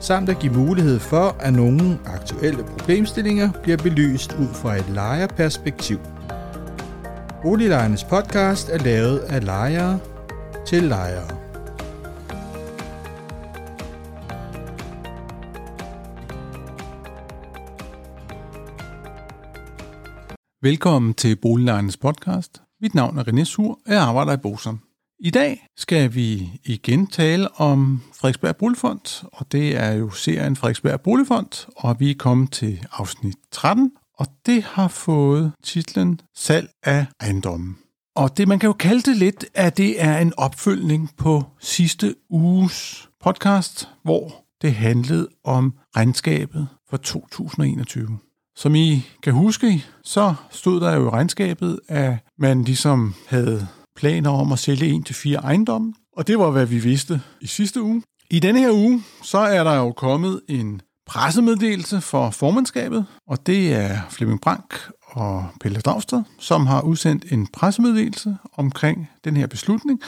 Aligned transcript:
samt 0.00 0.28
at 0.28 0.38
give 0.38 0.52
mulighed 0.52 0.98
for, 0.98 1.36
at 1.40 1.52
nogle 1.52 1.98
aktuelle 2.06 2.64
problemstillinger 2.64 3.50
bliver 3.62 3.76
belyst 3.76 4.32
ud 4.32 4.48
fra 4.54 4.76
et 4.76 4.88
lejerperspektiv. 4.88 5.98
Boliglejernes 7.42 8.04
podcast 8.04 8.68
er 8.68 8.78
lavet 8.78 9.18
af 9.18 9.44
lejere 9.44 9.98
til 10.66 10.82
lejere. 10.82 11.38
Velkommen 20.62 21.14
til 21.14 21.36
Boliglejernes 21.36 21.96
podcast. 21.96 22.62
Mit 22.80 22.94
navn 22.94 23.18
er 23.18 23.22
René 23.22 23.44
Sur, 23.44 23.78
og 23.86 23.92
jeg 23.92 24.02
arbejder 24.02 24.32
i 24.32 24.36
Bosom. 24.36 24.87
I 25.20 25.30
dag 25.30 25.66
skal 25.76 26.14
vi 26.14 26.50
igen 26.64 27.06
tale 27.06 27.60
om 27.60 28.02
Frederiksberg 28.14 28.56
Boligfond, 28.56 29.26
og 29.32 29.52
det 29.52 29.76
er 29.76 29.92
jo 29.92 30.10
serien 30.10 30.56
Frederiksberg 30.56 31.00
Boligfond, 31.00 31.66
og 31.76 32.00
vi 32.00 32.10
er 32.10 32.14
kommet 32.18 32.52
til 32.52 32.86
afsnit 32.92 33.36
13, 33.52 33.92
og 34.18 34.26
det 34.46 34.62
har 34.62 34.88
fået 34.88 35.52
titlen 35.64 36.20
Salg 36.36 36.70
af 36.82 37.06
ejendommen. 37.20 37.78
Og 38.16 38.36
det, 38.36 38.48
man 38.48 38.58
kan 38.58 38.66
jo 38.66 38.72
kalde 38.72 39.10
det 39.10 39.16
lidt, 39.16 39.44
at 39.54 39.76
det 39.76 40.02
er 40.02 40.18
en 40.18 40.32
opfølgning 40.36 41.10
på 41.16 41.44
sidste 41.60 42.14
uges 42.30 43.08
podcast, 43.24 43.88
hvor 44.02 44.44
det 44.62 44.74
handlede 44.74 45.28
om 45.44 45.74
regnskabet 45.96 46.68
for 46.90 46.96
2021. 46.96 48.18
Som 48.56 48.74
I 48.74 49.06
kan 49.22 49.32
huske, 49.32 49.84
så 50.04 50.34
stod 50.50 50.80
der 50.80 50.94
jo 50.94 51.06
i 51.06 51.10
regnskabet, 51.10 51.80
at 51.88 52.16
man 52.38 52.62
ligesom 52.62 53.14
havde 53.28 53.68
planer 53.98 54.30
om 54.30 54.52
at 54.52 54.58
sælge 54.58 54.86
en 54.86 55.02
til 55.02 55.14
fire 55.14 55.38
ejendomme, 55.38 55.94
og 56.16 56.26
det 56.26 56.38
var, 56.38 56.50
hvad 56.50 56.66
vi 56.66 56.78
vidste 56.78 57.20
i 57.40 57.46
sidste 57.46 57.82
uge. 57.82 58.02
I 58.30 58.40
denne 58.40 58.60
her 58.60 58.72
uge, 58.72 59.02
så 59.22 59.38
er 59.38 59.64
der 59.64 59.74
jo 59.74 59.92
kommet 59.92 60.40
en 60.48 60.80
pressemeddelelse 61.06 62.00
for 62.00 62.30
formandskabet, 62.30 63.06
og 63.28 63.46
det 63.46 63.74
er 63.74 63.98
Flemming 64.10 64.40
Brank 64.40 64.74
og 65.02 65.46
Pelle 65.60 65.80
Dragsted, 65.80 66.22
som 66.38 66.66
har 66.66 66.80
udsendt 66.80 67.32
en 67.32 67.46
pressemeddelelse 67.46 68.36
omkring 68.56 69.08
den 69.24 69.36
her 69.36 69.46
beslutning, 69.46 70.00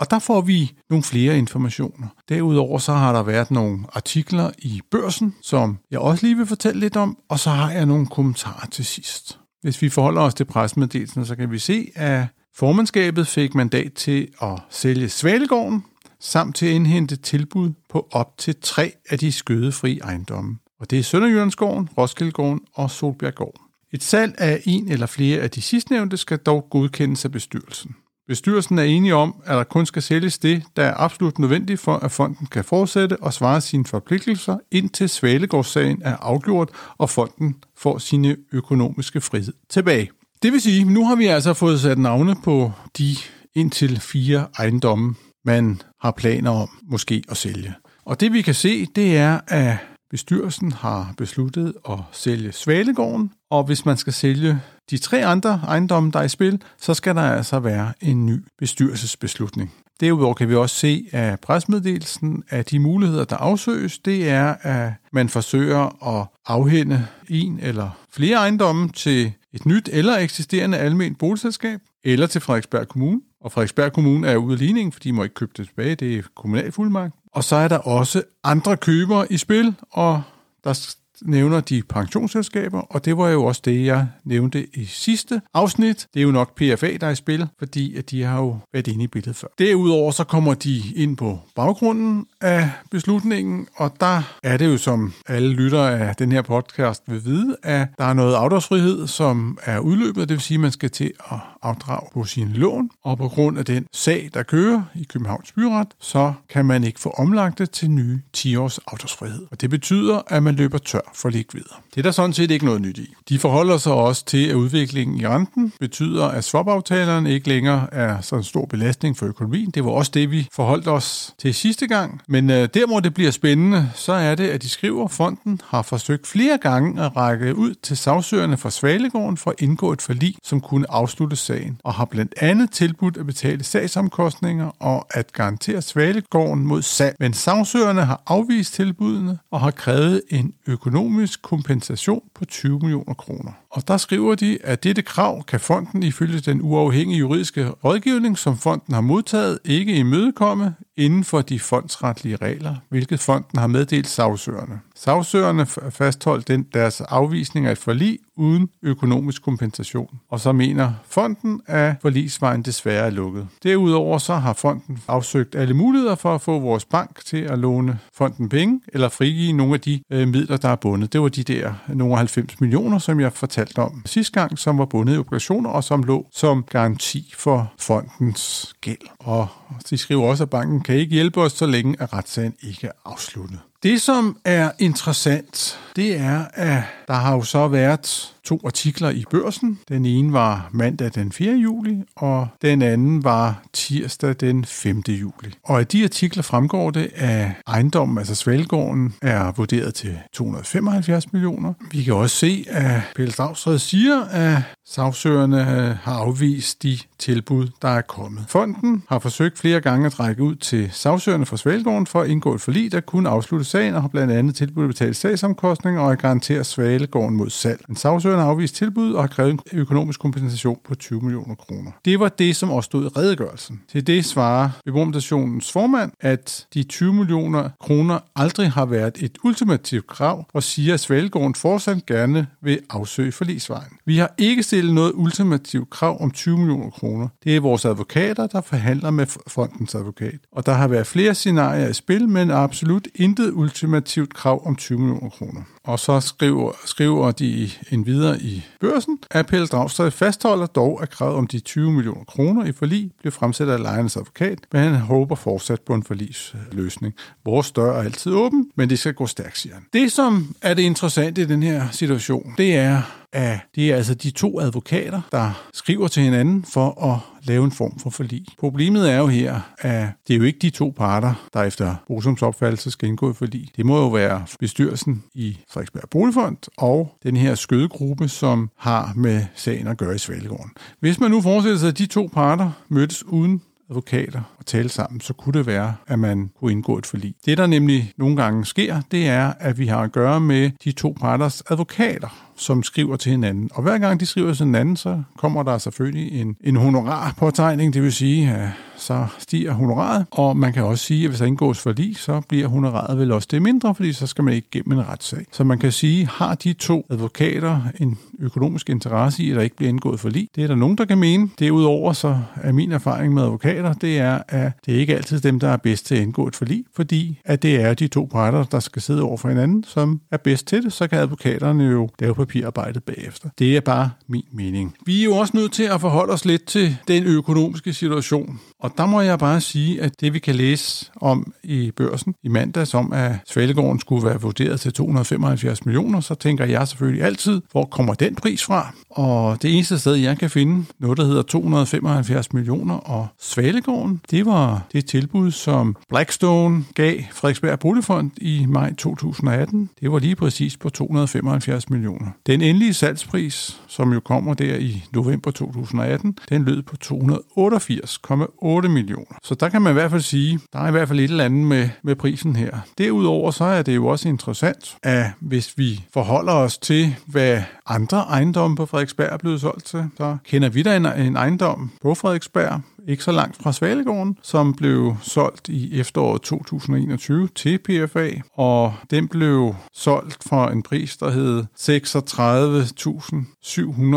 og 0.00 0.10
der 0.10 0.18
får 0.18 0.40
vi 0.40 0.72
nogle 0.90 1.02
flere 1.02 1.38
informationer. 1.38 2.08
Derudover 2.28 2.78
så 2.78 2.92
har 2.92 3.12
der 3.12 3.22
været 3.22 3.50
nogle 3.50 3.84
artikler 3.92 4.50
i 4.58 4.80
børsen, 4.90 5.34
som 5.42 5.78
jeg 5.90 6.00
også 6.00 6.26
lige 6.26 6.36
vil 6.36 6.46
fortælle 6.46 6.80
lidt 6.80 6.96
om, 6.96 7.18
og 7.28 7.38
så 7.38 7.50
har 7.50 7.70
jeg 7.70 7.86
nogle 7.86 8.06
kommentarer 8.06 8.66
til 8.66 8.84
sidst. 8.84 9.38
Hvis 9.62 9.82
vi 9.82 9.88
forholder 9.88 10.22
os 10.22 10.34
til 10.34 10.44
pressemeddelelsen, 10.44 11.26
så 11.26 11.36
kan 11.36 11.50
vi 11.50 11.58
se, 11.58 11.90
at 11.94 12.26
Formandskabet 12.54 13.26
fik 13.26 13.54
mandat 13.54 13.92
til 13.92 14.28
at 14.42 14.58
sælge 14.70 15.08
Svalegården, 15.08 15.84
samt 16.20 16.56
til 16.56 16.66
at 16.66 16.72
indhente 16.72 17.16
tilbud 17.16 17.70
på 17.88 18.08
op 18.12 18.38
til 18.38 18.54
tre 18.62 18.92
af 19.10 19.18
de 19.18 19.32
skødefri 19.32 19.98
ejendomme. 19.98 20.58
Og 20.80 20.90
det 20.90 20.98
er 20.98 21.02
Sønderjyllandsgården, 21.02 21.88
Roskildegården 21.98 22.60
og 22.74 22.90
Solbjerggården. 22.90 23.60
Et 23.92 24.02
salg 24.02 24.34
af 24.38 24.62
en 24.64 24.88
eller 24.88 25.06
flere 25.06 25.40
af 25.40 25.50
de 25.50 25.62
sidstnævnte 25.62 26.16
skal 26.16 26.38
dog 26.38 26.66
godkendes 26.70 27.24
af 27.24 27.32
bestyrelsen. 27.32 27.96
Bestyrelsen 28.28 28.78
er 28.78 28.82
enige 28.82 29.14
om, 29.14 29.34
at 29.44 29.54
der 29.54 29.64
kun 29.64 29.86
skal 29.86 30.02
sælges 30.02 30.38
det, 30.38 30.62
der 30.76 30.84
er 30.84 30.94
absolut 30.96 31.38
nødvendigt 31.38 31.80
for, 31.80 31.96
at 31.96 32.12
fonden 32.12 32.46
kan 32.46 32.64
fortsætte 32.64 33.22
og 33.22 33.32
svare 33.32 33.60
sine 33.60 33.84
forpligtelser, 33.84 34.58
indtil 34.70 35.08
Svalegårdssagen 35.08 36.02
er 36.04 36.16
afgjort, 36.16 36.70
og 36.98 37.10
fonden 37.10 37.56
får 37.76 37.98
sine 37.98 38.36
økonomiske 38.52 39.20
frihed 39.20 39.52
tilbage. 39.68 40.10
Det 40.42 40.52
vil 40.52 40.60
sige, 40.60 40.84
nu 40.84 41.06
har 41.06 41.16
vi 41.16 41.26
altså 41.26 41.54
fået 41.54 41.80
sat 41.80 41.98
navne 41.98 42.36
på 42.44 42.72
de 42.98 43.16
indtil 43.54 44.00
fire 44.00 44.46
ejendomme, 44.58 45.14
man 45.44 45.82
har 46.00 46.10
planer 46.10 46.50
om 46.50 46.68
måske 46.82 47.22
at 47.28 47.36
sælge. 47.36 47.74
Og 48.04 48.20
det 48.20 48.32
vi 48.32 48.42
kan 48.42 48.54
se, 48.54 48.86
det 48.86 49.16
er, 49.16 49.40
at 49.48 49.76
bestyrelsen 50.10 50.72
har 50.72 51.14
besluttet 51.16 51.74
at 51.90 51.98
sælge 52.12 52.52
Svalegården, 52.52 53.30
og 53.50 53.64
hvis 53.64 53.86
man 53.86 53.96
skal 53.96 54.12
sælge 54.12 54.60
de 54.90 54.98
tre 54.98 55.26
andre 55.26 55.60
ejendomme, 55.66 56.10
der 56.10 56.18
er 56.18 56.24
i 56.24 56.28
spil, 56.28 56.62
så 56.78 56.94
skal 56.94 57.14
der 57.14 57.22
altså 57.22 57.60
være 57.60 57.92
en 58.00 58.26
ny 58.26 58.44
bestyrelsesbeslutning. 58.58 59.72
Derudover 60.00 60.34
kan 60.34 60.48
vi 60.48 60.54
også 60.54 60.76
se 60.76 61.06
af 61.12 61.40
presmeddelelsen, 61.40 62.42
at 62.48 62.70
de 62.70 62.78
muligheder, 62.78 63.24
der 63.24 63.36
afsøges, 63.36 63.98
det 63.98 64.28
er, 64.28 64.54
at 64.62 64.92
man 65.12 65.28
forsøger 65.28 66.18
at 66.18 66.26
afhænde 66.46 67.06
en 67.28 67.58
eller 67.62 67.90
flere 68.12 68.36
ejendomme 68.36 68.88
til 68.88 69.32
et 69.52 69.66
nyt 69.66 69.88
eller 69.92 70.16
eksisterende 70.16 70.78
almindeligt 70.78 71.18
boligselskab, 71.18 71.80
eller 72.04 72.26
til 72.26 72.40
Frederiksberg 72.40 72.88
Kommune. 72.88 73.20
Og 73.40 73.52
Frederiksberg 73.52 73.92
Kommune 73.92 74.28
er 74.28 74.36
ude 74.36 74.52
af 74.52 74.58
ligningen, 74.58 74.92
for 74.92 75.00
de 75.00 75.12
må 75.12 75.22
ikke 75.22 75.34
købe 75.34 75.52
det 75.56 75.66
tilbage, 75.66 75.94
det 75.94 76.18
er 76.18 76.22
kommunalfuldmagt. 76.36 77.14
Og 77.32 77.44
så 77.44 77.56
er 77.56 77.68
der 77.68 77.78
også 77.78 78.22
andre 78.44 78.76
købere 78.76 79.32
i 79.32 79.36
spil, 79.36 79.74
og 79.90 80.22
der 80.64 80.94
nævner 81.24 81.60
de 81.60 81.82
pensionsselskaber, 81.88 82.80
og 82.80 83.04
det 83.04 83.16
var 83.16 83.28
jo 83.28 83.44
også 83.44 83.62
det, 83.64 83.86
jeg 83.86 84.06
nævnte 84.24 84.66
i 84.76 84.84
sidste 84.84 85.40
afsnit. 85.54 86.06
Det 86.14 86.20
er 86.20 86.24
jo 86.24 86.30
nok 86.30 86.54
PFA, 86.54 86.96
der 87.00 87.06
er 87.06 87.10
i 87.10 87.14
spil, 87.14 87.48
fordi 87.58 87.96
at 87.96 88.10
de 88.10 88.22
har 88.22 88.38
jo 88.38 88.56
været 88.72 88.88
inde 88.88 89.04
i 89.04 89.06
billedet 89.06 89.36
før. 89.36 89.48
Derudover 89.58 90.10
så 90.10 90.24
kommer 90.24 90.54
de 90.54 90.82
ind 90.96 91.16
på 91.16 91.38
baggrunden 91.56 92.26
af 92.40 92.70
beslutningen, 92.90 93.66
og 93.76 93.92
der 94.00 94.22
er 94.42 94.56
det 94.56 94.66
jo, 94.66 94.76
som 94.78 95.12
alle 95.28 95.52
lyttere 95.52 95.98
af 95.98 96.16
den 96.16 96.32
her 96.32 96.42
podcast 96.42 97.02
vil 97.06 97.24
vide, 97.24 97.56
at 97.62 97.88
der 97.98 98.04
er 98.04 98.12
noget 98.12 98.34
afdragsfrihed, 98.34 99.06
som 99.06 99.58
er 99.62 99.78
udløbet, 99.78 100.28
det 100.28 100.34
vil 100.34 100.40
sige, 100.40 100.56
at 100.56 100.60
man 100.60 100.72
skal 100.72 100.90
til 100.90 101.12
at 101.32 101.38
afdrage 101.62 102.08
på 102.14 102.24
sine 102.24 102.52
lån, 102.52 102.90
og 103.04 103.18
på 103.18 103.28
grund 103.28 103.58
af 103.58 103.64
den 103.64 103.86
sag, 103.92 104.30
der 104.34 104.42
kører 104.42 104.82
i 104.94 105.06
Københavns 105.12 105.52
Byret, 105.52 105.88
så 106.00 106.32
kan 106.48 106.64
man 106.64 106.84
ikke 106.84 107.00
få 107.00 107.10
omlagt 107.10 107.58
det 107.58 107.70
til 107.70 107.90
nye 107.90 108.20
10 108.32 108.56
års 108.56 108.78
afdragsfrihed. 108.78 109.46
Og 109.50 109.60
det 109.60 109.70
betyder, 109.70 110.22
at 110.26 110.42
man 110.42 110.54
løber 110.54 110.78
tør 110.78 111.09
for 111.14 111.28
likvider. 111.28 111.82
Det 111.94 111.98
er 111.98 112.02
der 112.02 112.10
sådan 112.10 112.32
set 112.32 112.50
ikke 112.50 112.64
noget 112.64 112.80
nyt 112.80 112.98
i. 112.98 113.14
De 113.28 113.38
forholder 113.38 113.76
sig 113.76 113.92
også 113.92 114.24
til, 114.24 114.48
at 114.48 114.54
udviklingen 114.54 115.20
i 115.20 115.26
renten 115.26 115.72
betyder, 115.80 116.24
at 116.24 116.44
swap-aftalerne 116.44 117.32
ikke 117.32 117.48
længere 117.48 117.94
er 117.94 118.20
så 118.20 118.36
en 118.36 118.44
stor 118.44 118.66
belastning 118.66 119.16
for 119.16 119.26
økonomien. 119.26 119.70
Det 119.70 119.84
var 119.84 119.90
også 119.90 120.10
det, 120.14 120.30
vi 120.30 120.48
forholdt 120.52 120.88
os 120.88 121.34
til 121.38 121.54
sidste 121.54 121.86
gang. 121.86 122.20
Men 122.28 122.50
øh, 122.50 122.68
der, 122.74 122.86
hvor 122.86 123.00
det 123.00 123.14
bliver 123.14 123.30
spændende, 123.30 123.90
så 123.94 124.12
er 124.12 124.34
det, 124.34 124.48
at 124.48 124.62
de 124.62 124.68
skriver, 124.68 125.04
at 125.04 125.10
fonden 125.10 125.60
har 125.68 125.82
forsøgt 125.82 126.26
flere 126.26 126.58
gange 126.58 127.04
at 127.04 127.16
række 127.16 127.56
ud 127.56 127.74
til 127.82 127.96
sagsøgerne 127.96 128.56
fra 128.56 128.70
Svalegården 128.70 129.36
for 129.36 129.50
at 129.50 129.60
indgå 129.60 129.92
et 129.92 130.02
forlig, 130.02 130.34
som 130.44 130.60
kunne 130.60 130.90
afslutte 130.90 131.36
sagen, 131.36 131.80
og 131.84 131.94
har 131.94 132.04
blandt 132.04 132.34
andet 132.36 132.70
tilbudt 132.70 133.16
at 133.16 133.26
betale 133.26 133.64
sagsomkostninger 133.64 134.70
og 134.80 135.06
at 135.10 135.32
garantere 135.32 135.82
Svalegården 135.82 136.66
mod 136.66 136.82
salg. 136.82 137.16
Men 137.20 137.34
sagsøgerne 137.34 138.04
har 138.04 138.22
afvist 138.26 138.74
tilbudene 138.74 139.38
og 139.50 139.60
har 139.60 139.70
krævet 139.70 140.22
en 140.30 140.52
økonomisk 140.66 140.99
kompensation 141.36 142.22
på 142.34 142.44
20 142.44 142.80
millioner 142.80 143.14
kroner. 143.14 143.52
Og 143.70 143.88
der 143.88 143.96
skriver 143.96 144.34
de, 144.34 144.58
at 144.64 144.84
dette 144.84 145.02
krav 145.02 145.44
kan 145.44 145.60
fonden 145.60 146.02
ifølge 146.02 146.40
den 146.40 146.62
uafhængige 146.62 147.18
juridiske 147.18 147.68
rådgivning, 147.68 148.38
som 148.38 148.58
fonden 148.58 148.94
har 148.94 149.00
modtaget, 149.00 149.58
ikke 149.64 149.94
imødekomme 149.94 150.74
inden 150.96 151.24
for 151.24 151.40
de 151.40 151.60
fondsretlige 151.60 152.36
regler, 152.36 152.76
hvilket 152.88 153.20
fonden 153.20 153.58
har 153.58 153.66
meddelt 153.66 154.06
sagsøgerne. 154.06 154.80
Sagsøgerne 154.94 155.66
fastholdt 155.90 156.48
den 156.48 156.66
deres 156.74 157.00
afvisning 157.00 157.66
af 157.66 157.72
et 157.72 157.78
forlig 157.78 158.18
uden 158.36 158.68
økonomisk 158.82 159.42
kompensation. 159.42 160.18
Og 160.30 160.40
så 160.40 160.52
mener 160.52 160.92
fonden, 161.08 161.60
at 161.66 161.94
forlisvejen 162.02 162.62
desværre 162.62 163.06
er 163.06 163.10
lukket. 163.10 163.48
Derudover 163.62 164.18
så 164.18 164.34
har 164.34 164.52
fonden 164.52 164.98
afsøgt 165.08 165.54
alle 165.54 165.74
muligheder 165.74 166.14
for 166.14 166.34
at 166.34 166.40
få 166.40 166.58
vores 166.58 166.84
bank 166.84 167.24
til 167.24 167.36
at 167.36 167.58
låne 167.58 167.98
fonden 168.14 168.48
penge, 168.48 168.80
eller 168.88 169.08
frigive 169.08 169.52
nogle 169.52 169.74
af 169.74 169.80
de 169.80 170.02
øh, 170.10 170.28
midler, 170.28 170.56
der 170.56 170.68
er 170.68 170.76
bundet. 170.76 171.12
Det 171.12 171.20
var 171.20 171.28
de 171.28 171.42
der 171.42 171.72
nogle 171.88 172.16
90 172.16 172.60
millioner, 172.60 172.98
som 172.98 173.20
jeg 173.20 173.32
fortalte 173.32 173.59
om 173.78 174.02
sidste 174.06 174.40
gang, 174.40 174.58
som 174.58 174.78
var 174.78 174.84
bundet 174.84 175.14
i 175.14 175.18
operationer 175.18 175.70
og 175.70 175.84
som 175.84 176.02
lå 176.02 176.26
som 176.32 176.62
garanti 176.62 177.34
for 177.36 177.72
fondens 177.78 178.74
gæld. 178.80 179.08
Og 179.18 179.48
de 179.90 179.98
skriver 179.98 180.28
også, 180.28 180.42
at 180.42 180.50
banken 180.50 180.80
kan 180.80 180.94
ikke 180.94 181.14
hjælpe 181.14 181.40
os, 181.40 181.52
så 181.52 181.66
længe 181.66 181.96
at 181.98 182.12
retssagen 182.12 182.54
ikke 182.62 182.86
er 182.86 182.92
afsluttet. 183.04 183.58
Det, 183.82 184.00
som 184.00 184.36
er 184.44 184.70
interessant, 184.78 185.80
det 185.96 186.16
er, 186.16 186.44
at 186.54 186.82
der 187.08 187.14
har 187.14 187.34
jo 187.34 187.42
så 187.42 187.68
været 187.68 188.34
to 188.44 188.60
artikler 188.64 189.10
i 189.10 189.24
børsen. 189.30 189.78
Den 189.88 190.04
ene 190.06 190.32
var 190.32 190.68
mandag 190.72 191.10
den 191.14 191.32
4. 191.32 191.54
juli, 191.54 192.02
og 192.16 192.48
den 192.62 192.82
anden 192.82 193.24
var 193.24 193.62
tirsdag 193.72 194.34
den 194.40 194.64
5. 194.64 195.02
juli. 195.08 195.54
Og 195.64 195.78
af 195.78 195.86
de 195.86 196.04
artikler 196.04 196.42
fremgår 196.42 196.90
det, 196.90 197.10
at 197.14 197.48
ejendommen, 197.66 198.18
altså 198.18 198.34
Svalgården, 198.34 199.14
er 199.22 199.52
vurderet 199.56 199.94
til 199.94 200.18
275 200.32 201.32
millioner. 201.32 201.72
Vi 201.90 202.02
kan 202.02 202.14
også 202.14 202.36
se, 202.36 202.64
at 202.68 203.00
Pelle 203.16 203.32
Dragsred 203.32 203.78
siger, 203.78 204.24
at 204.24 204.62
sagsøgerne 204.86 205.64
har 206.02 206.14
afvist 206.14 206.82
de 206.82 206.98
tilbud, 207.18 207.68
der 207.82 207.88
er 207.88 208.00
kommet. 208.00 208.44
Fonden 208.48 209.02
har 209.08 209.18
forsøgt 209.18 209.58
flere 209.58 209.80
gange 209.80 210.06
at 210.06 210.20
række 210.20 210.42
ud 210.42 210.54
til 210.54 210.90
sagsøgerne 210.92 211.46
fra 211.46 211.56
Svalgården 211.56 212.06
for 212.06 212.20
at 212.20 212.28
indgå 212.30 212.54
et 212.54 212.60
forlig, 212.60 212.92
der 212.92 213.00
kunne 213.00 213.28
afslutte 213.28 213.64
sagen 213.64 213.94
og 213.94 214.00
har 214.00 214.08
blandt 214.08 214.32
andet 214.32 214.54
tilbudt 214.54 214.84
at 214.84 214.88
betale 214.88 215.14
sagsomkostninger 215.14 216.00
og 216.00 216.12
at 216.12 216.18
garantere 216.18 216.64
Svalgården 216.64 217.36
mod 217.36 217.50
salg. 217.50 217.80
Men 217.88 217.96
sagsøgerne 218.30 218.42
har 218.42 218.50
afvist 218.50 218.74
tilbud 218.74 219.12
og 219.12 219.22
har 219.22 219.28
krævet 219.28 219.52
en 219.52 219.60
økonomisk 219.72 220.20
kompensation 220.20 220.78
på 220.84 220.94
20 220.94 221.20
millioner 221.20 221.54
kroner. 221.54 221.90
Det 222.04 222.20
var 222.20 222.28
det, 222.28 222.56
som 222.56 222.70
også 222.70 222.86
stod 222.86 223.04
i 223.04 223.08
redegørelsen. 223.08 223.82
Til 223.92 224.06
det 224.06 224.24
svarer 224.24 224.70
beboermentationens 224.84 225.72
formand, 225.72 226.12
at 226.20 226.66
de 226.74 226.82
20 226.82 227.12
millioner 227.12 227.70
kroner 227.80 228.18
aldrig 228.36 228.70
har 228.70 228.86
været 228.86 229.22
et 229.22 229.38
ultimativt 229.44 230.06
krav 230.06 230.46
og 230.54 230.62
siger, 230.62 230.94
at 230.94 231.00
Svalgården 231.00 231.54
fortsat 231.54 232.06
gerne 232.06 232.46
vil 232.62 232.80
afsøge 232.90 233.32
forlisvejen. 233.32 233.92
Vi 234.06 234.18
har 234.18 234.34
ikke 234.38 234.62
stillet 234.62 234.94
noget 234.94 235.12
ultimativt 235.14 235.90
krav 235.90 236.22
om 236.22 236.30
20 236.30 236.58
millioner 236.58 236.90
kroner. 236.90 237.28
Det 237.44 237.56
er 237.56 237.60
vores 237.60 237.84
advokater, 237.84 238.46
der 238.46 238.60
forhandler 238.60 239.10
med 239.10 239.26
fondens 239.46 239.94
advokat. 239.94 240.38
Og 240.52 240.66
der 240.66 240.72
har 240.72 240.88
været 240.88 241.06
flere 241.06 241.34
scenarier 241.34 241.88
i 241.88 241.92
spil, 241.92 242.28
men 242.28 242.50
absolut 242.50 243.08
intet 243.14 243.52
ultimativt 243.52 244.34
krav 244.34 244.66
om 244.66 244.76
20 244.76 244.98
millioner 244.98 245.30
kroner. 245.30 245.62
Og 245.84 245.98
så 245.98 246.20
skriver, 246.20 246.72
skriver 246.84 247.30
de 247.30 247.70
en 247.90 248.06
videre 248.06 248.40
i 248.40 248.66
børsen, 248.80 249.18
at 249.30 249.46
Pelle 249.46 249.66
Dragsted 249.66 250.10
fastholder 250.10 250.66
dog, 250.66 251.02
at 251.02 251.10
kravet 251.10 251.36
om 251.36 251.46
de 251.46 251.60
20 251.60 251.92
millioner 251.92 252.24
kroner 252.24 252.64
i 252.64 252.72
forlig 252.72 253.10
bliver 253.18 253.32
fremsat 253.32 253.68
af 253.68 253.82
lejernes 253.82 254.16
advokat, 254.16 254.58
men 254.72 254.82
han 254.82 254.94
håber 254.94 255.34
fortsat 255.34 255.80
på 255.80 255.94
en 255.94 256.02
forlisløsning. 256.02 257.14
Vores 257.44 257.72
dør 257.72 257.92
er 257.92 258.02
altid 258.02 258.32
åben, 258.32 258.70
men 258.74 258.90
det 258.90 258.98
skal 258.98 259.14
gå 259.14 259.26
stærkt, 259.26 259.58
siger 259.58 259.74
han. 259.74 259.84
Det, 259.92 260.12
som 260.12 260.54
er 260.62 260.74
det 260.74 260.82
interessante 260.82 261.42
i 261.42 261.44
den 261.44 261.62
her 261.62 261.90
situation, 261.90 262.54
det 262.58 262.76
er, 262.76 263.02
af, 263.32 263.60
det 263.74 263.92
er 263.92 263.96
altså 263.96 264.14
de 264.14 264.30
to 264.30 264.60
advokater, 264.60 265.20
der 265.32 265.68
skriver 265.72 266.08
til 266.08 266.22
hinanden 266.22 266.64
for 266.64 267.12
at 267.12 267.18
lave 267.42 267.64
en 267.64 267.72
form 267.72 267.98
for 267.98 268.10
forlig. 268.10 268.44
Problemet 268.58 269.10
er 269.10 269.16
jo 269.16 269.26
her, 269.26 269.60
at 269.78 270.08
det 270.28 270.34
er 270.34 270.38
jo 270.38 270.44
ikke 270.44 270.58
de 270.58 270.70
to 270.70 270.94
parter, 270.96 271.48
der 271.54 271.62
efter 271.62 271.94
Bosums 272.06 272.42
opfattelse 272.42 272.90
skal 272.90 273.08
indgå 273.08 273.30
i 273.30 273.34
forlig. 273.34 273.68
Det 273.76 273.86
må 273.86 273.98
jo 273.98 274.08
være 274.08 274.44
bestyrelsen 274.60 275.24
i 275.34 275.58
Frederiksberg 275.70 276.10
Boligfond 276.10 276.56
og 276.76 277.16
den 277.22 277.36
her 277.36 277.54
skødegruppe, 277.54 278.28
som 278.28 278.70
har 278.76 279.12
med 279.16 279.44
sagen 279.54 279.86
at 279.86 279.96
gøre 279.96 280.14
i 280.14 280.18
Svalegården. 280.18 280.70
Hvis 281.00 281.20
man 281.20 281.30
nu 281.30 281.40
forestiller 281.40 281.78
sig, 281.78 281.88
at 281.88 281.98
de 281.98 282.06
to 282.06 282.30
parter 282.32 282.70
mødtes 282.88 283.26
uden 283.26 283.62
advokater 283.90 284.42
og 284.58 284.66
tale 284.66 284.88
sammen, 284.88 285.20
så 285.20 285.32
kunne 285.32 285.52
det 285.52 285.66
være, 285.66 285.94
at 286.06 286.18
man 286.18 286.50
kunne 286.60 286.72
indgå 286.72 286.98
et 286.98 287.06
forlig. 287.06 287.34
Det, 287.46 287.58
der 287.58 287.66
nemlig 287.66 288.12
nogle 288.16 288.36
gange 288.36 288.64
sker, 288.64 289.00
det 289.10 289.28
er, 289.28 289.52
at 289.58 289.78
vi 289.78 289.86
har 289.86 290.00
at 290.00 290.12
gøre 290.12 290.40
med 290.40 290.70
de 290.84 290.92
to 290.92 291.16
parters 291.20 291.62
advokater, 291.70 292.49
som 292.60 292.82
skriver 292.82 293.16
til 293.16 293.30
hinanden. 293.30 293.70
Og 293.74 293.82
hver 293.82 293.98
gang 293.98 294.20
de 294.20 294.26
skriver 294.26 294.54
til 294.54 294.66
hinanden, 294.66 294.96
så 294.96 295.22
kommer 295.38 295.62
der 295.62 295.78
selvfølgelig 295.78 296.40
en, 296.40 296.56
en 296.60 296.76
honorarpåtegning, 296.76 297.94
det 297.94 298.02
vil 298.02 298.12
sige, 298.12 298.50
at 298.50 298.68
så 299.00 299.26
stiger 299.38 299.72
honoraret. 299.72 300.26
Og 300.30 300.56
man 300.56 300.72
kan 300.72 300.84
også 300.84 301.04
sige, 301.04 301.24
at 301.24 301.30
hvis 301.30 301.38
der 301.38 301.46
indgås 301.46 301.78
forlig, 301.78 302.16
så 302.16 302.42
bliver 302.48 302.68
honoraret 302.68 303.18
vel 303.18 303.32
også 303.32 303.48
det 303.50 303.62
mindre, 303.62 303.94
fordi 303.94 304.12
så 304.12 304.26
skal 304.26 304.44
man 304.44 304.54
ikke 304.54 304.68
gennem 304.70 304.98
en 304.98 305.08
retssag. 305.08 305.46
Så 305.52 305.64
man 305.64 305.78
kan 305.78 305.92
sige, 305.92 306.26
har 306.26 306.54
de 306.54 306.72
to 306.72 307.06
advokater 307.10 307.80
en 308.00 308.18
økonomisk 308.38 308.90
interesse 308.90 309.42
i, 309.42 309.50
at 309.50 309.56
der 309.56 309.62
ikke 309.62 309.76
bliver 309.76 309.88
indgået 309.88 310.20
forlig? 310.20 310.48
Det 310.56 310.64
er 310.64 310.68
der 310.68 310.74
nogen, 310.74 310.98
der 310.98 311.04
kan 311.04 311.18
mene. 311.18 311.50
Derudover 311.58 312.12
så 312.12 312.38
er 312.62 312.72
min 312.72 312.92
erfaring 312.92 313.34
med 313.34 313.42
advokater, 313.42 313.92
det 313.92 314.18
er, 314.18 314.38
at 314.48 314.72
det 314.86 314.94
er 314.94 314.98
ikke 314.98 315.16
altid 315.16 315.40
dem, 315.40 315.60
der 315.60 315.68
er 315.68 315.76
bedst 315.76 316.06
til 316.06 316.14
at 316.14 316.22
indgå 316.22 316.48
et 316.48 316.56
forlig, 316.56 316.84
fordi 316.96 317.40
at 317.44 317.62
det 317.62 317.80
er 317.80 317.94
de 317.94 318.08
to 318.08 318.28
parter, 318.32 318.64
der 318.64 318.80
skal 318.80 319.02
sidde 319.02 319.22
over 319.22 319.36
for 319.36 319.48
hinanden, 319.48 319.84
som 319.84 320.20
er 320.30 320.36
bedst 320.36 320.66
til 320.66 320.82
det. 320.82 320.92
Så 320.92 321.08
kan 321.08 321.18
advokaterne 321.18 321.84
jo 321.84 322.08
lave 322.18 322.34
papirarbejdet 322.50 323.04
bagefter. 323.04 323.48
Det 323.58 323.76
er 323.76 323.80
bare 323.80 324.10
min 324.28 324.44
mening. 324.52 324.94
Vi 325.06 325.20
er 325.20 325.24
jo 325.24 325.36
også 325.36 325.56
nødt 325.56 325.72
til 325.72 325.82
at 325.82 326.00
forholde 326.00 326.32
os 326.32 326.44
lidt 326.44 326.64
til 326.64 326.96
den 327.08 327.24
økonomiske 327.24 327.92
situation. 327.92 328.60
Og 328.80 328.92
der 328.96 329.06
må 329.06 329.20
jeg 329.20 329.38
bare 329.38 329.60
sige, 329.60 330.02
at 330.02 330.20
det 330.20 330.34
vi 330.34 330.38
kan 330.38 330.54
læse 330.54 331.10
om 331.16 331.52
i 331.62 331.90
børsen 331.90 332.34
i 332.42 332.48
mandags 332.48 332.94
om, 332.94 333.12
at 333.12 333.32
Svalegården 333.46 334.00
skulle 334.00 334.26
være 334.26 334.40
vurderet 334.40 334.80
til 334.80 334.92
275 334.92 335.86
millioner, 335.86 336.20
så 336.20 336.34
tænker 336.34 336.64
jeg 336.64 336.88
selvfølgelig 336.88 337.24
altid, 337.24 337.62
hvor 337.72 337.84
kommer 337.84 338.14
den 338.14 338.34
pris 338.34 338.64
fra? 338.64 338.94
Og 339.10 339.62
det 339.62 339.74
eneste 339.74 339.98
sted, 339.98 340.14
jeg 340.14 340.38
kan 340.38 340.50
finde 340.50 340.84
noget, 340.98 341.18
der 341.18 341.24
hedder 341.24 341.42
275 341.42 342.52
millioner 342.52 342.94
og 342.94 343.26
Svalegården, 343.40 344.20
det 344.30 344.46
var 344.46 344.82
det 344.92 345.06
tilbud, 345.06 345.50
som 345.50 345.96
Blackstone 346.08 346.84
gav 346.94 347.14
Frederiksberg 347.32 347.78
Boligfond 347.78 348.30
i 348.36 348.66
maj 348.68 348.94
2018. 348.94 349.90
Det 350.00 350.12
var 350.12 350.18
lige 350.18 350.36
præcis 350.36 350.76
på 350.76 350.90
275 350.90 351.90
millioner. 351.90 352.26
Den 352.46 352.62
endelige 352.62 352.94
salgspris, 352.94 353.80
som 353.88 354.12
jo 354.12 354.20
kommer 354.20 354.54
der 354.54 354.76
i 354.76 355.04
november 355.12 355.50
2018, 355.50 356.38
den 356.48 356.64
lød 356.64 356.82
på 356.82 356.96
288,8 357.04 358.88
millioner. 358.88 359.38
Så 359.42 359.54
der 359.54 359.68
kan 359.68 359.82
man 359.82 359.92
i 359.92 359.94
hvert 359.94 360.10
fald 360.10 360.22
sige, 360.22 360.60
der 360.72 360.78
er 360.78 360.88
i 360.88 360.90
hvert 360.90 361.08
fald 361.08 361.20
et 361.20 361.30
eller 361.30 361.44
andet 361.44 361.66
med, 361.66 361.88
med 362.02 362.16
prisen 362.16 362.56
her. 362.56 362.78
Derudover 362.98 363.50
så 363.50 363.64
er 363.64 363.82
det 363.82 363.94
jo 363.94 364.06
også 364.06 364.28
interessant, 364.28 364.96
at 365.02 365.26
hvis 365.40 365.78
vi 365.78 366.04
forholder 366.12 366.52
os 366.52 366.78
til, 366.78 367.16
hvad 367.26 367.62
andre 367.86 368.18
ejendomme 368.18 368.76
på 368.76 368.86
Frederiksberg 368.86 369.28
er 369.32 369.36
blevet 369.36 369.60
solgt 369.60 369.84
til, 369.84 370.04
så 370.16 370.36
kender 370.44 370.68
vi 370.68 370.82
da 370.82 370.96
en, 370.96 371.06
en 371.06 371.36
ejendom 371.36 371.90
på 372.02 372.14
Frederiksberg, 372.14 372.80
ikke 373.08 373.24
så 373.24 373.32
langt 373.32 373.62
fra 373.62 373.72
Svalegården, 373.72 374.36
som 374.42 374.74
blev 374.74 375.16
solgt 375.22 375.68
i 375.68 376.00
efteråret 376.00 376.42
2021 376.42 377.48
til 377.54 377.78
PFA, 377.78 378.30
og 378.54 378.94
den 379.10 379.28
blev 379.28 379.74
solgt 379.92 380.48
for 380.48 380.66
en 380.66 380.82
pris, 380.82 381.16
der 381.16 381.30
hed 381.30 381.64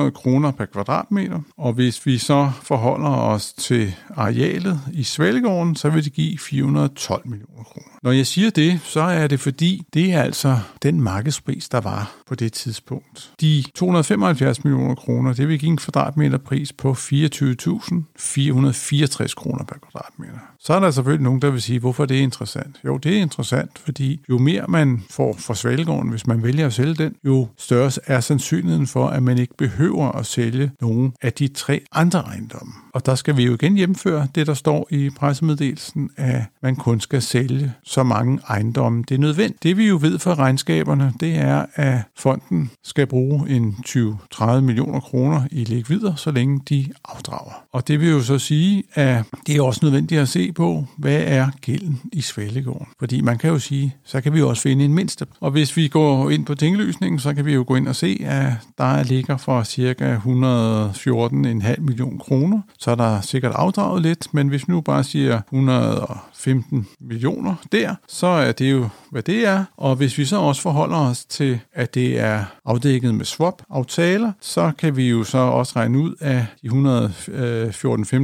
36.700 0.06 0.12
kroner 0.12 0.52
per 0.52 0.66
kvadratmeter. 0.66 1.40
Og 1.58 1.74
hvis 1.74 2.06
vi 2.06 2.18
så 2.18 2.52
forholder 2.62 3.10
os 3.10 3.54
til 3.54 3.96
arealet 4.16 4.80
i 4.94 5.04
Svalegården, 5.04 5.76
så 5.76 5.90
vil 5.90 6.04
det 6.04 6.14
give 6.14 6.38
412 6.38 7.28
millioner 7.28 7.64
kroner. 7.64 7.88
Når 8.04 8.12
jeg 8.12 8.28
siger 8.28 8.50
det, 8.50 8.80
så 8.84 9.02
er 9.02 9.28
det 9.28 9.40
fordi, 9.40 9.84
det 9.94 10.14
er 10.14 10.22
altså 10.22 10.60
den 10.84 11.02
markedspris, 11.02 11.70
der 11.70 11.82
var 11.82 12.12
på 12.28 12.36
det 12.36 12.54
tidspunkt. 12.54 13.32
De 13.42 13.64
275 13.76 14.64
millioner 14.64 14.96
kroner, 14.96 15.34
det 15.34 15.48
vil 15.48 15.60
give 15.60 15.72
en 15.72 15.78
kvadratmeterpris 15.78 16.74
på 16.74 16.92
24.400 16.92 18.73
164 18.74 19.34
kroner 19.34 19.64
per 19.64 19.76
kvadratmeter. 19.92 20.40
Så 20.60 20.74
er 20.74 20.80
der 20.80 20.92
selvfølgelig 20.92 21.24
nogen, 21.24 21.42
der 21.42 21.52
vil 21.52 21.62
sige, 21.62 21.80
hvorfor 21.80 22.06
det 22.06 22.18
er 22.18 22.22
interessant. 22.22 22.80
Jo, 22.86 22.98
det 22.98 23.18
er 23.18 23.22
interessant, 23.22 23.80
fordi 23.86 24.20
jo 24.30 24.38
mere 24.38 24.66
man 24.70 25.04
får 25.10 25.36
fra 25.40 25.56
Svalgården, 25.56 26.10
hvis 26.10 26.28
man 26.28 26.44
vælger 26.44 26.66
at 26.66 26.74
sælge 26.74 26.94
den, 26.94 27.16
jo 27.26 27.48
større 27.58 27.92
er 28.06 28.20
sandsynligheden 28.20 28.88
for, 28.88 29.08
at 29.08 29.24
man 29.24 29.38
ikke 29.38 29.58
behøver 29.58 30.12
at 30.12 30.26
sælge 30.26 30.72
nogen 30.82 31.14
af 31.22 31.34
de 31.34 31.48
tre 31.48 31.82
andre 31.92 32.20
ejendomme. 32.20 32.74
Og 32.94 33.06
der 33.06 33.16
skal 33.16 33.38
vi 33.38 33.44
jo 33.44 33.54
igen 33.54 33.76
hjemføre 33.76 34.28
det, 34.36 34.48
der 34.48 34.54
står 34.54 34.88
i 34.92 35.10
pressemeddelelsen, 35.10 36.10
at 36.18 36.42
man 36.64 36.76
kun 36.76 37.00
skal 37.00 37.22
sælge 37.22 37.74
så 37.84 38.04
mange 38.04 38.40
ejendomme. 38.50 39.04
Det 39.10 39.16
er 39.16 39.20
nødvendigt. 39.20 39.64
Det 39.64 39.78
vi 39.78 39.88
jo 39.88 39.98
ved 40.02 40.20
fra 40.20 40.36
regnskaberne, 40.36 41.14
det 41.20 41.36
er, 41.36 41.66
at 41.76 42.02
fonden 42.18 42.72
skal 42.84 43.08
bruge 43.08 43.50
en 43.50 43.76
20-30 43.88 44.60
millioner 44.60 45.00
kroner 45.00 45.42
i 45.52 45.64
likvider, 45.64 46.16
så 46.16 46.32
længe 46.32 46.62
de 46.70 46.88
afdrager. 47.06 47.64
Og 47.72 47.88
det 47.88 48.00
vil 48.00 48.10
jo 48.10 48.22
så 48.22 48.40
sige, 48.40 48.63
at 48.94 49.24
det 49.48 49.56
er 49.56 49.62
også 49.62 49.80
nødvendigt 49.84 50.22
at 50.22 50.30
se 50.30 50.52
på, 50.52 50.86
hvad 50.98 51.24
er 51.26 51.48
gælden 51.62 52.02
i 52.14 52.22
Svalegården. 52.22 52.88
Fordi 53.00 53.22
man 53.22 53.38
kan 53.38 53.50
jo 53.50 53.60
sige, 53.60 53.96
så 54.06 54.22
kan 54.22 54.34
vi 54.34 54.42
også 54.42 54.62
finde 54.62 54.86
en 54.86 54.94
mindste. 54.94 55.26
Og 55.40 55.52
hvis 55.52 55.78
vi 55.78 55.88
går 55.88 56.30
ind 56.30 56.46
på 56.46 56.56
tinglysningen, 56.56 57.20
så 57.20 57.34
kan 57.34 57.46
vi 57.46 57.54
jo 57.54 57.64
gå 57.68 57.76
ind 57.76 57.88
og 57.88 57.96
se, 57.96 58.22
at 58.26 58.52
der 58.78 59.04
ligger 59.04 59.38
for 59.38 59.64
cirka 59.64 60.16
114,5 60.16 61.82
millioner 61.82 62.20
kroner. 62.20 62.62
Så 62.80 62.92
er 62.92 62.96
der 62.96 63.22
sikkert 63.22 63.52
afdraget 63.56 64.02
lidt, 64.02 64.34
men 64.34 64.48
hvis 64.48 64.68
vi 64.68 64.74
nu 64.74 64.82
bare 64.82 65.04
siger 65.04 65.42
115 65.50 66.88
millioner 67.02 67.56
der, 67.72 67.96
så 68.08 68.28
er 68.28 68.52
det 68.52 68.72
jo, 68.72 68.90
hvad 69.12 69.22
det 69.22 69.48
er. 69.48 69.64
Og 69.78 69.96
hvis 69.96 70.18
vi 70.18 70.26
så 70.26 70.38
også 70.38 70.62
forholder 70.62 70.98
os 70.98 71.26
til, 71.26 71.60
at 71.74 71.96
det 71.96 72.20
er 72.20 72.44
afdækket 72.66 73.16
med 73.16 73.26
swap-aftaler, 73.26 74.32
så 74.42 74.72
kan 74.78 74.98
vi 74.98 75.10
jo 75.10 75.24
så 75.24 75.38
også 75.38 75.74
regne 75.76 76.00
ud 76.00 76.16
af 76.20 76.46
de 76.62 76.68
114-15 76.68 76.76